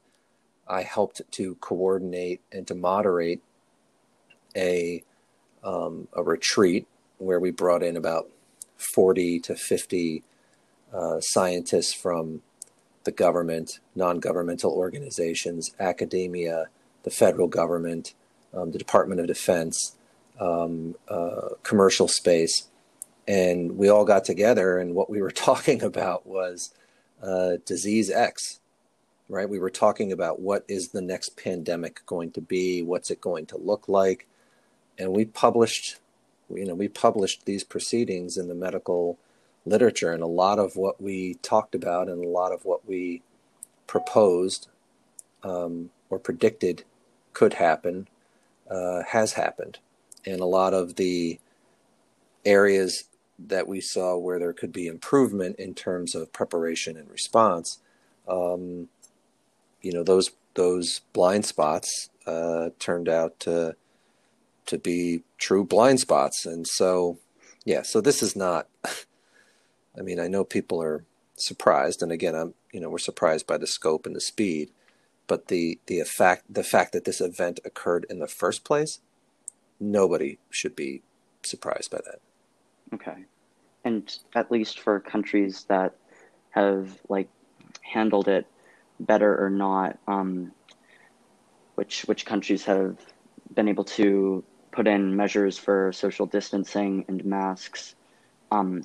i 0.68 0.82
helped 0.82 1.22
to 1.30 1.54
coordinate 1.56 2.40
and 2.52 2.66
to 2.66 2.74
moderate 2.74 3.40
a 4.56 5.02
um, 5.62 6.08
a 6.14 6.22
retreat 6.22 6.86
where 7.18 7.38
we 7.38 7.50
brought 7.50 7.82
in 7.82 7.96
about 7.96 8.30
40 8.80 9.40
to 9.40 9.54
50 9.54 10.22
uh, 10.92 11.20
scientists 11.20 11.94
from 11.94 12.42
the 13.04 13.12
government, 13.12 13.80
non 13.94 14.18
governmental 14.20 14.72
organizations, 14.72 15.74
academia, 15.78 16.66
the 17.02 17.10
federal 17.10 17.48
government, 17.48 18.14
um, 18.52 18.72
the 18.72 18.78
Department 18.78 19.20
of 19.20 19.26
Defense, 19.26 19.96
um, 20.38 20.96
uh, 21.08 21.50
commercial 21.62 22.08
space. 22.08 22.68
And 23.28 23.76
we 23.78 23.88
all 23.88 24.04
got 24.04 24.24
together, 24.24 24.78
and 24.78 24.94
what 24.94 25.08
we 25.08 25.22
were 25.22 25.30
talking 25.48 25.82
about 25.82 26.26
was 26.26 26.74
uh, 27.22 27.52
disease 27.64 28.10
X, 28.10 28.60
right? 29.28 29.48
We 29.48 29.58
were 29.58 29.70
talking 29.70 30.10
about 30.10 30.40
what 30.40 30.64
is 30.68 30.88
the 30.88 31.02
next 31.02 31.36
pandemic 31.36 32.04
going 32.06 32.32
to 32.32 32.40
be, 32.40 32.82
what's 32.82 33.10
it 33.10 33.20
going 33.20 33.46
to 33.46 33.56
look 33.56 33.88
like. 33.88 34.26
And 34.98 35.12
we 35.12 35.24
published 35.24 35.99
you 36.54 36.64
know, 36.64 36.74
we 36.74 36.88
published 36.88 37.44
these 37.44 37.64
proceedings 37.64 38.36
in 38.36 38.48
the 38.48 38.54
medical 38.54 39.18
literature, 39.64 40.12
and 40.12 40.22
a 40.22 40.26
lot 40.26 40.58
of 40.58 40.76
what 40.76 41.00
we 41.00 41.34
talked 41.42 41.74
about 41.74 42.08
and 42.08 42.24
a 42.24 42.28
lot 42.28 42.52
of 42.52 42.64
what 42.64 42.86
we 42.88 43.22
proposed 43.86 44.68
um, 45.42 45.90
or 46.08 46.18
predicted 46.18 46.84
could 47.32 47.54
happen 47.54 48.08
uh, 48.70 49.02
has 49.08 49.34
happened. 49.34 49.78
And 50.26 50.40
a 50.40 50.46
lot 50.46 50.74
of 50.74 50.96
the 50.96 51.38
areas 52.44 53.04
that 53.38 53.66
we 53.66 53.80
saw 53.80 54.16
where 54.16 54.38
there 54.38 54.52
could 54.52 54.72
be 54.72 54.86
improvement 54.86 55.56
in 55.56 55.74
terms 55.74 56.14
of 56.14 56.32
preparation 56.32 56.96
and 56.96 57.10
response, 57.10 57.78
um, 58.28 58.88
you 59.82 59.92
know, 59.92 60.02
those 60.02 60.30
those 60.54 61.00
blind 61.12 61.46
spots 61.46 62.10
uh, 62.26 62.70
turned 62.78 63.08
out 63.08 63.38
to 63.40 63.76
to 64.70 64.78
be 64.78 65.22
true 65.38 65.64
blind 65.64 66.00
spots. 66.00 66.46
And 66.46 66.66
so, 66.66 67.18
yeah, 67.64 67.82
so 67.82 68.00
this 68.00 68.22
is 68.22 68.34
not, 68.34 68.68
I 69.98 70.02
mean, 70.02 70.18
I 70.18 70.28
know 70.28 70.44
people 70.44 70.82
are 70.82 71.04
surprised. 71.36 72.02
And 72.02 72.10
again, 72.10 72.34
I'm, 72.34 72.54
you 72.72 72.80
know, 72.80 72.88
we're 72.88 72.98
surprised 72.98 73.46
by 73.46 73.58
the 73.58 73.66
scope 73.66 74.06
and 74.06 74.16
the 74.16 74.20
speed, 74.20 74.70
but 75.26 75.48
the, 75.48 75.78
the 75.86 76.02
fact, 76.04 76.44
the 76.48 76.64
fact 76.64 76.92
that 76.92 77.04
this 77.04 77.20
event 77.20 77.60
occurred 77.64 78.06
in 78.08 78.18
the 78.18 78.28
first 78.28 78.64
place, 78.64 79.00
nobody 79.78 80.38
should 80.48 80.74
be 80.74 81.02
surprised 81.42 81.90
by 81.90 81.98
that. 82.04 82.20
Okay. 82.94 83.24
And 83.84 84.16
at 84.34 84.50
least 84.50 84.80
for 84.80 85.00
countries 85.00 85.64
that 85.64 85.94
have 86.50 86.98
like 87.08 87.28
handled 87.82 88.28
it 88.28 88.46
better 89.00 89.42
or 89.42 89.50
not, 89.50 89.98
um, 90.06 90.52
which 91.76 92.02
which 92.02 92.26
countries 92.26 92.64
have 92.64 92.98
been 93.54 93.68
able 93.68 93.84
to 93.84 94.44
put 94.72 94.86
in 94.86 95.16
measures 95.16 95.58
for 95.58 95.92
social 95.92 96.26
distancing 96.26 97.04
and 97.08 97.24
masks 97.24 97.94
um, 98.50 98.84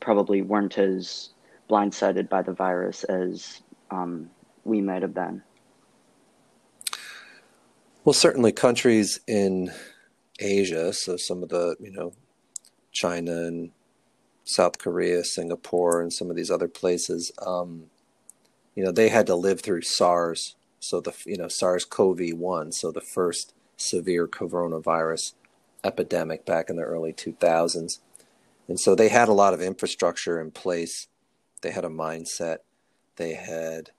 probably 0.00 0.42
weren't 0.42 0.78
as 0.78 1.30
blindsided 1.68 2.28
by 2.28 2.42
the 2.42 2.52
virus 2.52 3.04
as 3.04 3.62
um, 3.90 4.30
we 4.64 4.80
might 4.80 5.02
have 5.02 5.14
been. 5.14 5.42
Well, 8.04 8.12
certainly 8.12 8.52
countries 8.52 9.20
in 9.26 9.72
Asia, 10.38 10.92
so 10.92 11.16
some 11.16 11.42
of 11.42 11.48
the, 11.48 11.76
you 11.80 11.90
know, 11.90 12.12
China 12.92 13.32
and 13.32 13.70
South 14.44 14.78
Korea, 14.78 15.24
Singapore, 15.24 16.00
and 16.00 16.12
some 16.12 16.30
of 16.30 16.36
these 16.36 16.50
other 16.50 16.68
places, 16.68 17.30
um, 17.44 17.84
you 18.74 18.82
know, 18.82 18.92
they 18.92 19.08
had 19.08 19.26
to 19.26 19.34
live 19.34 19.60
through 19.60 19.82
SARS. 19.82 20.54
So 20.80 21.00
the, 21.00 21.12
you 21.26 21.36
know, 21.36 21.48
SARS-CoV-1, 21.48 22.72
so 22.72 22.92
the 22.92 23.00
first 23.00 23.52
severe 23.78 24.26
coronavirus 24.26 25.32
epidemic 25.84 26.44
back 26.44 26.68
in 26.68 26.76
the 26.76 26.82
early 26.82 27.12
2000s. 27.12 27.98
And 28.66 28.78
so 28.78 28.94
they 28.94 29.08
had 29.08 29.28
a 29.28 29.32
lot 29.32 29.54
of 29.54 29.62
infrastructure 29.62 30.40
in 30.40 30.50
place. 30.50 31.08
They 31.62 31.70
had 31.70 31.84
a 31.84 31.88
mindset. 31.88 32.58
They 33.16 33.34
had, 33.34 33.90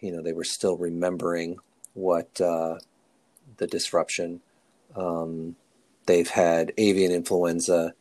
you 0.00 0.10
know, 0.10 0.22
they 0.22 0.32
were 0.32 0.44
still 0.44 0.76
remembering 0.76 1.58
what 1.94 2.40
uh, 2.40 2.78
the 3.58 3.66
disruption. 3.66 4.40
Um, 4.96 5.56
they've 6.06 6.28
had 6.28 6.72
avian 6.78 7.12
influenza 7.12 7.94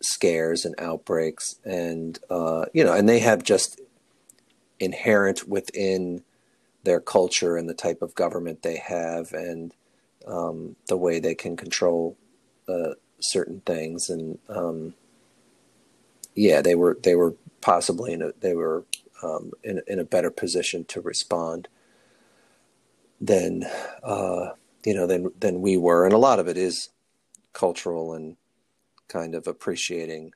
scares 0.00 0.64
and 0.64 0.74
outbreaks, 0.78 1.56
and 1.64 2.18
uh, 2.28 2.66
you 2.72 2.84
know, 2.84 2.92
and 2.92 3.08
they 3.08 3.20
have 3.20 3.42
just 3.42 3.80
inherent 4.78 5.48
within 5.48 6.22
their 6.82 7.00
culture 7.00 7.56
and 7.56 7.68
the 7.68 7.74
type 7.74 8.02
of 8.02 8.14
government 8.14 8.62
they 8.62 8.76
have, 8.78 9.32
and 9.32 9.74
um, 10.26 10.76
the 10.88 10.96
way 10.96 11.20
they 11.20 11.34
can 11.34 11.56
control 11.56 12.16
uh, 12.68 12.94
certain 13.20 13.60
things, 13.66 14.10
and 14.10 14.38
um, 14.48 14.94
yeah, 16.34 16.62
they 16.62 16.74
were 16.74 16.98
they 17.02 17.14
were 17.14 17.34
possibly 17.60 18.12
in 18.12 18.22
a 18.22 18.32
they 18.40 18.54
were 18.54 18.84
um, 19.22 19.52
in 19.64 19.82
in 19.86 19.98
a 19.98 20.04
better 20.04 20.30
position 20.30 20.84
to 20.86 21.00
respond 21.00 21.68
than 23.20 23.64
uh, 24.02 24.50
you 24.84 24.94
know 24.94 25.06
than 25.06 25.30
than 25.38 25.60
we 25.60 25.76
were, 25.76 26.04
and 26.04 26.14
a 26.14 26.18
lot 26.18 26.38
of 26.38 26.48
it 26.48 26.56
is 26.56 26.90
cultural 27.52 28.14
and 28.14 28.36
kind 29.08 29.34
of 29.34 29.46
appreciating. 29.46 30.32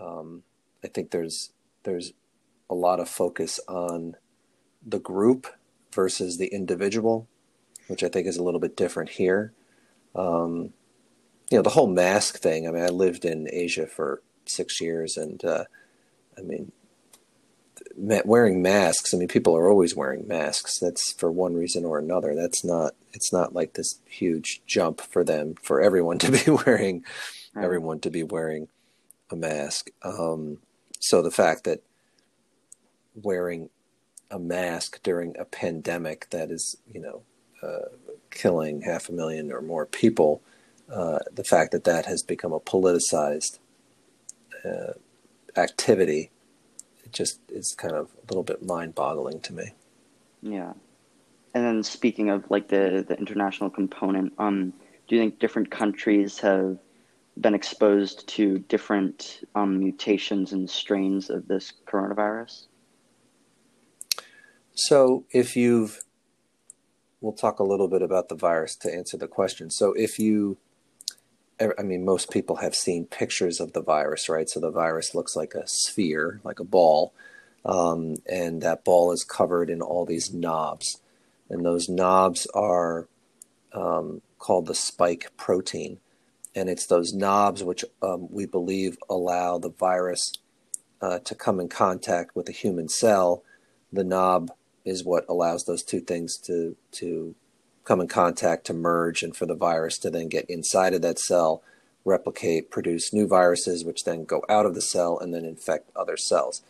Um, 0.00 0.42
I 0.84 0.88
think 0.88 1.10
there's 1.10 1.52
there's 1.84 2.12
a 2.70 2.74
lot 2.74 3.00
of 3.00 3.08
focus 3.08 3.60
on 3.68 4.16
the 4.84 4.98
group 5.00 5.46
versus 5.94 6.38
the 6.38 6.46
individual 6.48 7.28
which 7.88 8.02
I 8.02 8.08
think 8.08 8.26
is 8.26 8.36
a 8.36 8.42
little 8.42 8.60
bit 8.60 8.76
different 8.76 9.10
here. 9.10 9.52
Um, 10.14 10.72
you 11.50 11.58
know, 11.58 11.62
the 11.62 11.70
whole 11.70 11.86
mask 11.86 12.38
thing. 12.38 12.66
I 12.66 12.70
mean, 12.70 12.82
I 12.82 12.88
lived 12.88 13.24
in 13.24 13.48
Asia 13.52 13.86
for 13.86 14.22
six 14.46 14.80
years, 14.80 15.16
and 15.16 15.44
uh, 15.44 15.64
I 16.38 16.42
mean, 16.42 16.72
wearing 17.96 18.62
masks. 18.62 19.12
I 19.12 19.18
mean, 19.18 19.28
people 19.28 19.56
are 19.56 19.68
always 19.68 19.94
wearing 19.94 20.26
masks. 20.26 20.78
That's 20.78 21.12
for 21.12 21.30
one 21.30 21.54
reason 21.54 21.84
or 21.84 21.98
another. 21.98 22.34
That's 22.34 22.64
not. 22.64 22.94
It's 23.12 23.32
not 23.32 23.54
like 23.54 23.74
this 23.74 24.00
huge 24.06 24.62
jump 24.66 25.00
for 25.00 25.24
them 25.24 25.54
for 25.62 25.80
everyone 25.80 26.18
to 26.20 26.30
be 26.44 26.50
wearing, 26.50 27.04
right. 27.54 27.64
everyone 27.64 28.00
to 28.00 28.10
be 28.10 28.22
wearing 28.22 28.68
a 29.30 29.36
mask. 29.36 29.90
Um, 30.02 30.58
so 31.00 31.20
the 31.20 31.30
fact 31.30 31.64
that 31.64 31.82
wearing 33.14 33.68
a 34.30 34.38
mask 34.38 35.02
during 35.02 35.36
a 35.38 35.44
pandemic 35.44 36.30
that 36.30 36.50
is, 36.50 36.78
you 36.90 37.00
know, 37.00 37.22
killing 38.30 38.82
half 38.82 39.08
a 39.08 39.12
million 39.12 39.52
or 39.52 39.60
more 39.60 39.86
people, 39.86 40.42
uh, 40.92 41.20
the 41.32 41.44
fact 41.44 41.72
that 41.72 41.84
that 41.84 42.06
has 42.06 42.22
become 42.22 42.52
a 42.52 42.60
politicized 42.60 43.58
uh, 44.64 44.92
activity 45.56 46.30
it 47.12 47.12
just 47.12 47.40
is 47.50 47.74
kind 47.76 47.94
of 47.94 48.08
a 48.16 48.26
little 48.28 48.42
bit 48.42 48.64
mind 48.64 48.94
boggling 48.94 49.40
to 49.40 49.52
me. 49.52 49.72
Yeah. 50.42 50.72
And 51.54 51.64
then 51.64 51.82
speaking 51.82 52.30
of 52.30 52.50
like 52.50 52.68
the 52.68 53.04
the 53.06 53.18
international 53.18 53.70
component, 53.70 54.32
um, 54.38 54.72
do 55.06 55.14
you 55.14 55.20
think 55.20 55.38
different 55.38 55.70
countries 55.70 56.38
have 56.38 56.78
been 57.38 57.54
exposed 57.54 58.26
to 58.28 58.58
different 58.60 59.44
um, 59.54 59.78
mutations 59.78 60.52
and 60.52 60.68
strains 60.68 61.30
of 61.30 61.48
this 61.48 61.72
coronavirus? 61.86 62.66
So, 64.74 65.24
if 65.30 65.54
you've, 65.54 66.02
we'll 67.22 67.32
talk 67.32 67.58
a 67.58 67.64
little 67.64 67.88
bit 67.88 68.02
about 68.02 68.28
the 68.28 68.34
virus 68.34 68.76
to 68.76 68.92
answer 68.92 69.16
the 69.16 69.28
question. 69.28 69.70
So, 69.70 69.94
if 69.94 70.18
you, 70.18 70.58
I 71.60 71.82
mean, 71.82 72.04
most 72.04 72.30
people 72.30 72.56
have 72.56 72.74
seen 72.74 73.06
pictures 73.06 73.60
of 73.60 73.72
the 73.72 73.82
virus, 73.82 74.28
right? 74.28 74.50
So, 74.50 74.60
the 74.60 74.70
virus 74.70 75.14
looks 75.14 75.34
like 75.34 75.54
a 75.54 75.66
sphere, 75.66 76.40
like 76.44 76.60
a 76.60 76.64
ball, 76.64 77.14
um, 77.64 78.16
and 78.30 78.60
that 78.62 78.84
ball 78.84 79.12
is 79.12 79.24
covered 79.24 79.70
in 79.70 79.80
all 79.80 80.04
these 80.04 80.34
knobs. 80.34 81.00
And 81.48 81.64
those 81.64 81.88
knobs 81.88 82.46
are 82.54 83.08
um, 83.72 84.20
called 84.38 84.66
the 84.66 84.74
spike 84.74 85.30
protein. 85.36 85.98
And 86.54 86.68
it's 86.68 86.86
those 86.86 87.14
knobs 87.14 87.64
which 87.64 87.84
um, 88.02 88.28
we 88.30 88.46
believe 88.46 88.98
allow 89.08 89.58
the 89.58 89.70
virus 89.70 90.32
uh, 91.00 91.18
to 91.20 91.34
come 91.34 91.60
in 91.60 91.68
contact 91.68 92.36
with 92.36 92.48
a 92.48 92.52
human 92.52 92.88
cell. 92.88 93.42
The 93.92 94.04
knob 94.04 94.50
is 94.84 95.04
what 95.04 95.24
allows 95.28 95.64
those 95.64 95.82
two 95.82 96.00
things 96.00 96.36
to 96.38 96.76
to 96.92 97.34
come 97.84 98.00
in 98.00 98.08
contact 98.08 98.66
to 98.66 98.74
merge 98.74 99.22
and 99.22 99.36
for 99.36 99.46
the 99.46 99.54
virus 99.54 99.98
to 99.98 100.10
then 100.10 100.28
get 100.28 100.48
inside 100.48 100.94
of 100.94 101.02
that 101.02 101.18
cell 101.18 101.62
replicate 102.04 102.70
produce 102.70 103.12
new 103.12 103.26
viruses 103.26 103.84
which 103.84 104.04
then 104.04 104.24
go 104.24 104.42
out 104.48 104.66
of 104.66 104.74
the 104.74 104.82
cell 104.82 105.18
and 105.18 105.34
then 105.34 105.44
infect 105.44 105.90
other 105.96 106.16
cells. 106.16 106.62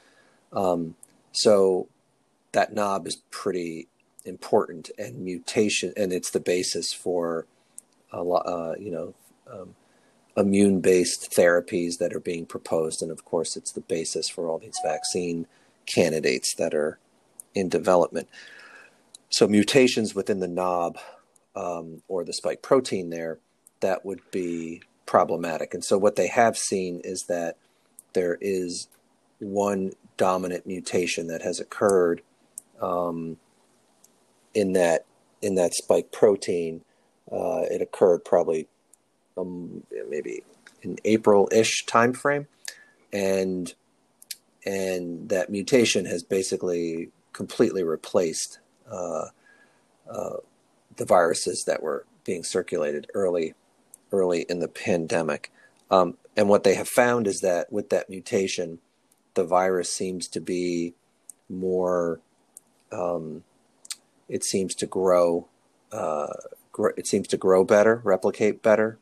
Um, 0.53 0.95
so 1.33 1.89
that 2.53 2.75
knob 2.75 3.07
is 3.07 3.23
pretty 3.31 3.89
important 4.25 4.91
and 4.99 5.19
mutation 5.19 5.93
and 5.97 6.13
it's 6.13 6.31
the 6.31 6.41
basis 6.41 6.93
for 6.93 7.47
a 8.13 8.23
lot 8.23 8.47
uh, 8.47 8.75
you 8.79 8.91
know 8.91 9.15
um, 9.51 9.75
immune 10.37 10.81
based 10.81 11.33
therapies 11.37 11.99
that 11.99 12.13
are 12.15 12.21
being 12.21 12.47
proposed 12.47 13.03
and 13.03 13.11
of 13.11 13.25
course 13.25 13.57
it's 13.57 13.73
the 13.73 13.81
basis 13.81 14.29
for 14.29 14.49
all 14.49 14.59
these 14.59 14.79
vaccine 14.85 15.47
candidates 15.87 16.55
that 16.57 16.75
are 16.75 16.99
in 17.55 17.69
development. 17.69 18.29
So 19.31 19.47
mutations 19.47 20.15
within 20.15 20.41
the 20.41 20.49
knob 20.49 20.99
um, 21.57 22.03
or 22.09 22.25
the 22.25 22.33
spike 22.33 22.63
protein 22.63 23.11
there, 23.11 23.39
that 23.81 24.05
would 24.05 24.21
be 24.31 24.83
problematic. 25.07 25.75
And 25.75 25.85
so 25.85 25.99
what 25.99 26.17
they 26.17 26.29
have 26.29 26.57
seen 26.57 27.01
is 27.05 27.25
that 27.29 27.57
there 28.13 28.39
is 28.41 28.89
one 29.39 29.93
dominant 30.17 30.67
mutation 30.67 31.27
that 31.29 31.43
has 31.43 31.59
occurred 31.61 32.23
um, 32.81 33.39
in 34.55 34.73
that 34.75 35.05
in 35.41 35.55
that 35.57 35.75
spike 35.75 36.13
protein. 36.13 36.83
Uh, 37.31 37.63
it 37.71 37.83
occurred 37.83 38.25
probably 38.25 38.69
um, 39.37 39.83
maybe 40.09 40.43
in 40.83 40.99
April-ish 41.05 41.85
timeframe, 41.87 42.47
and 43.13 43.75
and 44.65 45.29
that 45.29 45.51
mutation 45.51 46.05
has 46.05 46.23
basically 46.23 47.11
completely 47.33 47.83
replaced 47.83 48.61
uh, 48.91 49.27
uh, 50.11 50.37
the 50.97 51.05
viruses 51.05 51.65
that 51.65 51.83
were 51.83 52.05
being 52.25 52.45
circulated 52.45 53.07
early 53.15 53.55
early 54.13 54.43
in 54.49 54.59
the 54.59 54.69
pandemic. 54.69 55.51
Um, 55.91 56.17
and 56.37 56.49
what 56.49 56.65
they 56.65 56.75
have 56.75 56.89
found 56.89 57.27
is 57.27 57.41
that 57.41 57.73
with 57.73 57.91
that 57.91 58.11
mutation, 58.11 58.79
the 59.35 59.45
virus 59.45 59.93
seems 59.93 60.29
to 60.29 60.41
be 60.41 60.95
more. 61.49 62.21
Um, 62.91 63.45
it 64.29 64.45
seems 64.45 64.75
to 64.77 64.87
grow. 64.87 65.49
Uh, 65.91 66.33
gr- 66.71 66.97
it 66.97 67.07
seems 67.07 67.29
to 67.29 67.37
grow 67.37 67.65
better, 67.65 68.01
replicate 68.05 68.63
better, 68.63 68.99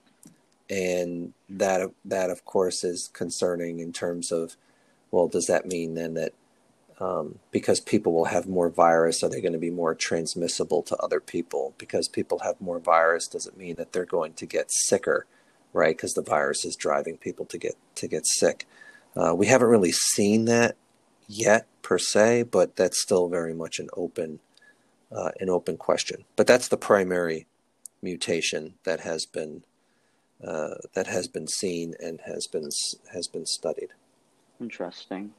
and 0.69 1.33
that 1.49 1.91
that 2.05 2.31
of 2.31 2.45
course 2.45 2.85
is 2.85 3.09
concerning 3.13 3.81
in 3.81 3.93
terms 3.93 4.33
of, 4.33 4.57
well, 5.11 5.29
does 5.29 5.47
that 5.47 5.67
mean 5.67 5.95
then 5.95 6.15
that 6.15 6.33
um, 7.01 7.39
because 7.51 7.81
people 7.81 8.13
will 8.13 8.27
have 8.27 8.47
more 8.47 8.69
virus, 8.69 9.23
are 9.23 9.31
they 9.31 9.41
going 9.41 9.55
to 9.55 9.59
be 9.59 9.71
more 9.71 9.95
transmissible 9.95 10.83
to 10.83 10.97
other 10.97 11.19
people? 11.19 11.75
Because 11.79 12.09
people 12.09 12.41
have 12.41 12.61
more 12.61 12.79
virus 12.79 13.27
doesn't 13.27 13.57
mean 13.57 13.77
that 13.77 13.93
they're 13.93 14.05
going 14.05 14.35
to 14.35 14.47
get 14.47 14.71
sicker, 14.71 15.27
right? 15.73 15.97
Because 15.97 16.13
the 16.13 16.23
virus 16.23 16.65
is 16.65 16.77
driving 16.77 17.17
people 17.17 17.47
to 17.47 17.59
get 17.59 17.75
to 17.97 18.07
get 18.07 18.27
sick. 18.27 18.67
Uh, 19.17 19.35
we 19.35 19.47
haven't 19.47 19.69
really 19.69 19.93
seen 19.93 20.45
that 20.45 20.77
yet 21.27 21.67
per 21.81 21.99
se, 21.99 22.45
but 22.45 22.77
that's 22.77 23.01
still 23.01 23.29
very 23.29 23.55
much 23.55 23.79
an 23.79 23.89
open 23.95 24.41
uh, 25.11 25.31
an 25.41 25.49
open 25.49 25.79
question. 25.79 26.25
But 26.37 26.47
that's 26.47 26.69
the 26.69 26.77
primary 26.77 27.47
mutation 28.03 28.75
that 28.85 29.01
has 29.01 29.25
been 29.25 29.65
uh, 30.47 30.75
that 30.95 31.07
has 31.07 31.29
been 31.29 31.49
seen 31.49 31.95
and 31.99 32.21
has 32.27 32.47
been 32.47 32.69
has 33.13 33.27
been 33.27 33.47
studied. 33.47 33.91
Interesting. 34.61 35.33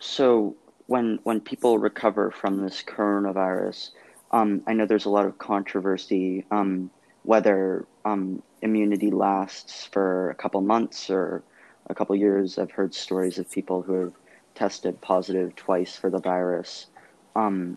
So 0.00 0.56
when 0.86 1.18
when 1.24 1.40
people 1.40 1.78
recover 1.78 2.30
from 2.30 2.62
this 2.62 2.82
coronavirus, 2.82 3.90
um, 4.30 4.62
I 4.66 4.72
know 4.72 4.86
there's 4.86 5.06
a 5.06 5.10
lot 5.10 5.26
of 5.26 5.38
controversy 5.38 6.44
um, 6.50 6.90
whether 7.24 7.86
um, 8.04 8.42
immunity 8.62 9.10
lasts 9.10 9.84
for 9.84 10.30
a 10.30 10.34
couple 10.34 10.60
months 10.60 11.10
or 11.10 11.42
a 11.86 11.94
couple 11.94 12.14
years. 12.16 12.58
I've 12.58 12.70
heard 12.70 12.94
stories 12.94 13.38
of 13.38 13.50
people 13.50 13.82
who 13.82 13.94
have 14.00 14.12
tested 14.54 15.00
positive 15.00 15.54
twice 15.56 15.96
for 15.96 16.10
the 16.10 16.20
virus. 16.20 16.86
Um, 17.36 17.76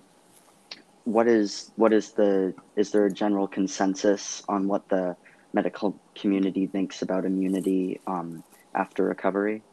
what 1.03 1.27
is 1.27 1.71
what 1.75 1.91
is 1.93 2.11
the 2.11 2.53
is 2.75 2.91
there 2.91 3.05
a 3.05 3.11
general 3.11 3.47
consensus 3.47 4.43
on 4.47 4.67
what 4.67 4.87
the 4.89 5.15
medical 5.53 5.99
community 6.15 6.67
thinks 6.67 7.01
about 7.01 7.25
immunity 7.25 7.99
um, 8.07 8.43
after 8.75 9.05
recovery? 9.05 9.63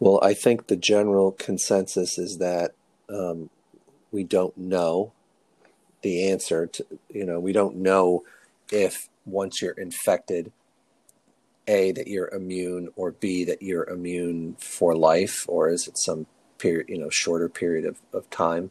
Well, 0.00 0.18
I 0.22 0.34
think 0.34 0.66
the 0.66 0.76
general 0.76 1.32
consensus 1.32 2.18
is 2.18 2.38
that 2.38 2.72
um, 3.08 3.50
we 4.10 4.24
don't 4.24 4.56
know 4.56 5.12
the 6.02 6.28
answer 6.30 6.66
to, 6.66 6.86
you 7.08 7.24
know, 7.24 7.40
we 7.40 7.52
don't 7.52 7.76
know 7.76 8.24
if 8.70 9.08
once 9.24 9.62
you're 9.62 9.72
infected, 9.72 10.52
A, 11.66 11.92
that 11.92 12.08
you're 12.08 12.28
immune, 12.28 12.90
or 12.96 13.12
B, 13.12 13.44
that 13.44 13.62
you're 13.62 13.88
immune 13.88 14.56
for 14.58 14.94
life, 14.94 15.44
or 15.48 15.68
is 15.68 15.88
it 15.88 15.96
some 15.96 16.26
period, 16.58 16.88
you 16.88 16.98
know, 16.98 17.08
shorter 17.10 17.48
period 17.48 17.86
of, 17.86 18.00
of 18.12 18.28
time? 18.30 18.70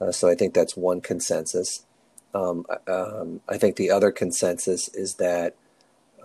Uh, 0.00 0.12
so 0.12 0.28
I 0.28 0.34
think 0.34 0.54
that's 0.54 0.76
one 0.76 1.00
consensus. 1.00 1.86
Um, 2.34 2.66
um, 2.86 3.40
I 3.48 3.56
think 3.56 3.76
the 3.76 3.90
other 3.90 4.10
consensus 4.10 4.88
is 4.88 5.14
that 5.14 5.54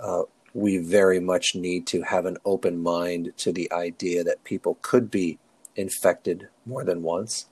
uh, 0.02 0.24
we 0.54 0.78
very 0.78 1.20
much 1.20 1.56
need 1.56 1.88
to 1.88 2.04
have 2.04 2.26
an 2.26 2.38
open 2.46 2.82
mind 2.82 3.34
to 3.38 3.52
the 3.52 3.72
idea 3.72 4.24
that 4.24 4.44
people 4.44 4.78
could 4.82 5.10
be 5.10 5.40
infected 5.76 6.48
more 6.66 6.84
than 6.84 7.02
once. 7.02 7.48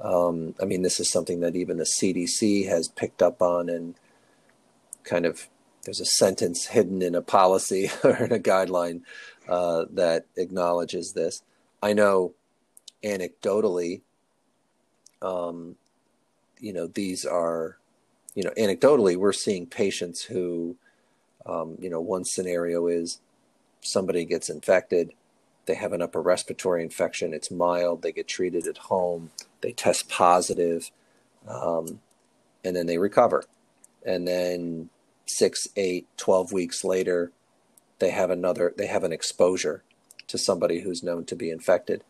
Um, 0.00 0.54
I 0.60 0.64
mean, 0.64 0.82
this 0.82 0.98
is 0.98 1.10
something 1.10 1.40
that 1.40 1.54
even 1.54 1.76
the 1.76 1.86
CDC 2.00 2.68
has 2.68 2.88
picked 2.88 3.22
up 3.22 3.40
on, 3.40 3.68
and 3.68 3.94
kind 5.04 5.24
of 5.24 5.48
there's 5.84 6.00
a 6.00 6.04
sentence 6.04 6.66
hidden 6.66 7.02
in 7.02 7.14
a 7.14 7.22
policy 7.22 7.90
or 8.04 8.16
in 8.16 8.32
a 8.32 8.38
guideline 8.38 9.02
uh, 9.48 9.84
that 9.90 10.26
acknowledges 10.36 11.12
this. 11.12 11.42
I 11.82 11.92
know 11.92 12.34
anecdotally, 13.04 14.00
um, 15.20 15.76
you 16.58 16.72
know, 16.72 16.86
these 16.86 17.24
are, 17.24 17.78
you 18.34 18.42
know, 18.42 18.52
anecdotally, 18.56 19.16
we're 19.16 19.32
seeing 19.32 19.66
patients 19.66 20.22
who 20.22 20.76
um, 21.46 21.76
you 21.80 21.90
know, 21.90 22.00
one 22.00 22.24
scenario 22.24 22.86
is 22.86 23.20
somebody 23.80 24.24
gets 24.24 24.48
infected, 24.48 25.12
they 25.66 25.74
have 25.74 25.92
an 25.92 26.02
upper 26.02 26.20
respiratory 26.20 26.82
infection, 26.82 27.32
it's 27.32 27.50
mild, 27.50 28.02
they 28.02 28.12
get 28.12 28.28
treated 28.28 28.66
at 28.66 28.78
home, 28.78 29.30
they 29.60 29.72
test 29.72 30.08
positive, 30.08 30.90
um, 31.48 32.00
and 32.64 32.74
then 32.74 32.86
they 32.86 32.98
recover. 32.98 33.44
And 34.04 34.26
then 34.26 34.90
six, 35.26 35.68
eight, 35.76 36.06
12 36.16 36.52
weeks 36.52 36.84
later, 36.84 37.30
they 37.98 38.10
have 38.10 38.30
another, 38.30 38.74
they 38.76 38.86
have 38.86 39.04
an 39.04 39.12
exposure 39.12 39.82
to 40.28 40.38
somebody 40.38 40.80
who's 40.80 41.02
known 41.02 41.24
to 41.26 41.36
be 41.36 41.50
infected. 41.50 42.02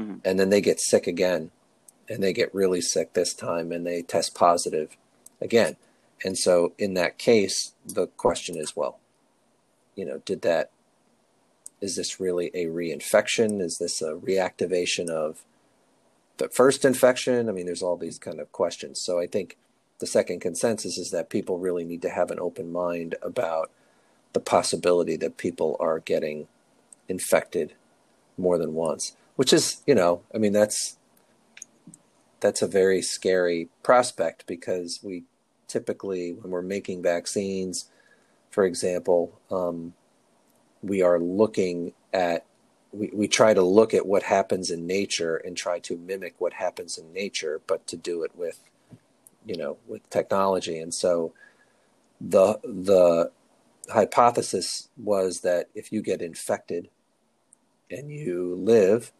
Mm-hmm. 0.00 0.16
And 0.24 0.40
then 0.40 0.50
they 0.50 0.60
get 0.60 0.80
sick 0.80 1.06
again, 1.06 1.50
and 2.08 2.22
they 2.22 2.32
get 2.32 2.54
really 2.54 2.80
sick 2.80 3.12
this 3.12 3.34
time, 3.34 3.72
and 3.72 3.86
they 3.86 4.02
test 4.02 4.34
positive 4.34 4.96
again. 5.40 5.76
And 6.22 6.38
so 6.38 6.72
in 6.78 6.94
that 6.94 7.18
case, 7.18 7.72
the 7.84 8.06
question 8.06 8.56
is, 8.56 8.76
well, 8.76 8.98
you 9.94 10.04
know, 10.04 10.20
did 10.24 10.42
that, 10.42 10.70
is 11.80 11.96
this 11.96 12.20
really 12.20 12.50
a 12.54 12.66
reinfection? 12.66 13.60
Is 13.60 13.78
this 13.78 14.00
a 14.00 14.14
reactivation 14.14 15.08
of 15.08 15.42
the 16.38 16.48
first 16.48 16.84
infection? 16.84 17.48
I 17.48 17.52
mean, 17.52 17.66
there's 17.66 17.82
all 17.82 17.96
these 17.96 18.18
kind 18.18 18.40
of 18.40 18.52
questions. 18.52 19.00
So 19.00 19.20
I 19.20 19.26
think 19.26 19.56
the 20.00 20.06
second 20.06 20.40
consensus 20.40 20.98
is 20.98 21.10
that 21.10 21.30
people 21.30 21.58
really 21.58 21.84
need 21.84 22.02
to 22.02 22.10
have 22.10 22.30
an 22.30 22.40
open 22.40 22.72
mind 22.72 23.14
about 23.22 23.70
the 24.32 24.40
possibility 24.40 25.16
that 25.16 25.36
people 25.36 25.76
are 25.78 26.00
getting 26.00 26.48
infected 27.08 27.74
more 28.36 28.58
than 28.58 28.74
once, 28.74 29.16
which 29.36 29.52
is, 29.52 29.82
you 29.86 29.94
know, 29.94 30.22
I 30.34 30.38
mean, 30.38 30.52
that's 30.52 30.98
that's 32.40 32.60
a 32.60 32.66
very 32.66 33.00
scary 33.00 33.68
prospect 33.82 34.46
because 34.46 35.00
we 35.02 35.24
typically, 35.68 36.32
when 36.32 36.50
we're 36.50 36.62
making 36.62 37.02
vaccines, 37.02 37.90
for 38.50 38.64
example, 38.64 39.40
um, 39.50 39.94
we 40.82 41.02
are 41.02 41.18
looking 41.18 41.92
at 42.12 42.44
we, 42.92 43.10
we 43.12 43.26
try 43.26 43.52
to 43.52 43.62
look 43.62 43.92
at 43.92 44.06
what 44.06 44.22
happens 44.22 44.70
in 44.70 44.86
nature 44.86 45.36
and 45.36 45.56
try 45.56 45.80
to 45.80 45.96
mimic 45.96 46.34
what 46.38 46.54
happens 46.54 46.96
in 46.96 47.12
nature, 47.12 47.60
but 47.66 47.86
to 47.88 47.96
do 47.96 48.22
it 48.22 48.30
with, 48.36 48.60
you 49.44 49.56
know, 49.56 49.78
with 49.88 50.08
technology. 50.10 50.78
And 50.78 50.94
so 50.94 51.32
the 52.20 52.58
the 52.62 53.32
hypothesis 53.92 54.88
was 54.96 55.40
that 55.40 55.68
if 55.74 55.92
you 55.92 56.02
get 56.02 56.22
infected 56.22 56.88
and 57.90 58.10
you 58.10 58.54
live, 58.54 59.12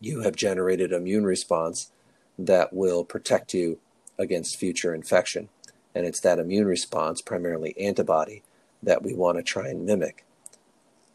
you 0.00 0.20
have 0.22 0.36
generated 0.36 0.92
immune 0.92 1.24
response 1.24 1.92
that 2.38 2.72
will 2.72 3.04
protect 3.04 3.54
you 3.54 3.78
against 4.18 4.58
future 4.58 4.94
infection. 4.94 5.48
And 5.94 6.06
it's 6.06 6.20
that 6.20 6.38
immune 6.38 6.66
response, 6.66 7.20
primarily 7.20 7.78
antibody, 7.78 8.42
that 8.82 9.02
we 9.02 9.14
want 9.14 9.38
to 9.38 9.42
try 9.42 9.68
and 9.68 9.86
mimic 9.86 10.24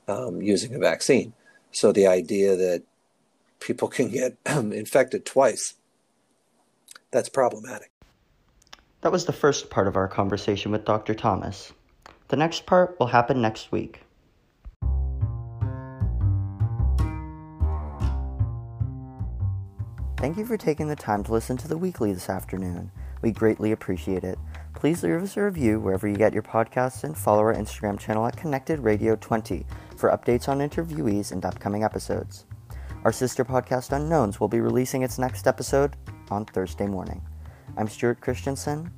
um, 0.08 0.42
using 0.42 0.74
a 0.74 0.80
vaccine. 0.80 1.34
So 1.72 1.92
the 1.92 2.08
idea 2.08 2.56
that 2.56 2.84
people 3.60 3.88
can 3.98 4.10
get 4.10 4.38
infected 4.46 5.26
twice, 5.26 5.76
that's 7.12 7.30
problematic. 7.30 7.92
That 9.02 9.12
was 9.12 9.26
the 9.26 9.34
first 9.34 9.70
part 9.70 9.88
of 9.88 9.96
our 9.96 10.08
conversation 10.08 10.72
with 10.72 10.86
Dr. 10.86 11.14
Thomas. 11.14 11.72
The 12.28 12.36
next 12.36 12.66
part 12.66 12.98
will 13.00 13.08
happen 13.08 13.42
next 13.42 13.72
week. 13.72 14.02
Thank 20.20 20.38
you 20.38 20.46
for 20.46 20.58
taking 20.58 20.90
the 20.90 20.98
time 20.98 21.24
to 21.24 21.32
listen 21.32 21.56
to 21.56 21.70
the 21.70 21.78
weekly 21.78 22.12
this 22.12 22.30
afternoon. 22.30 22.92
We 23.22 23.32
greatly 23.32 23.72
appreciate 23.72 24.26
it. 24.26 24.38
Please 24.76 25.02
leave 25.02 25.24
us 25.24 25.38
a 25.38 25.44
review 25.46 25.80
wherever 25.80 26.10
you 26.10 26.18
get 26.18 26.34
your 26.34 26.44
podcasts 26.44 27.06
and 27.06 27.18
follow 27.18 27.40
our 27.40 27.56
Instagram 27.56 27.98
channel 27.98 28.26
at 28.26 28.36
Connected 28.36 28.82
Radio 28.82 29.16
20 29.16 29.66
for 29.96 30.10
updates 30.10 30.50
on 30.50 30.60
interviewees 30.60 31.32
and 31.32 31.46
upcoming 31.46 31.86
episodes. 31.86 32.46
Our 33.06 33.14
sister 33.14 33.46
podcast 33.46 33.94
Unknowns 33.94 34.42
will 34.42 34.50
be 34.50 34.60
releasing 34.60 35.04
its 35.04 35.20
next 35.20 35.48
episode 35.48 35.96
on 36.30 36.44
Thursday 36.44 36.86
morning. 36.86 37.22
I'm 37.78 37.88
Stuart 37.88 38.20
Christensen. 38.20 38.92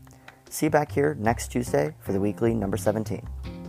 See 0.49 0.65
you 0.65 0.69
back 0.71 0.91
here 0.91 1.15
next 1.19 1.49
Tuesday 1.49 1.93
for 1.99 2.13
the 2.13 2.19
weekly 2.19 2.55
number 2.55 2.77
17. 2.77 3.60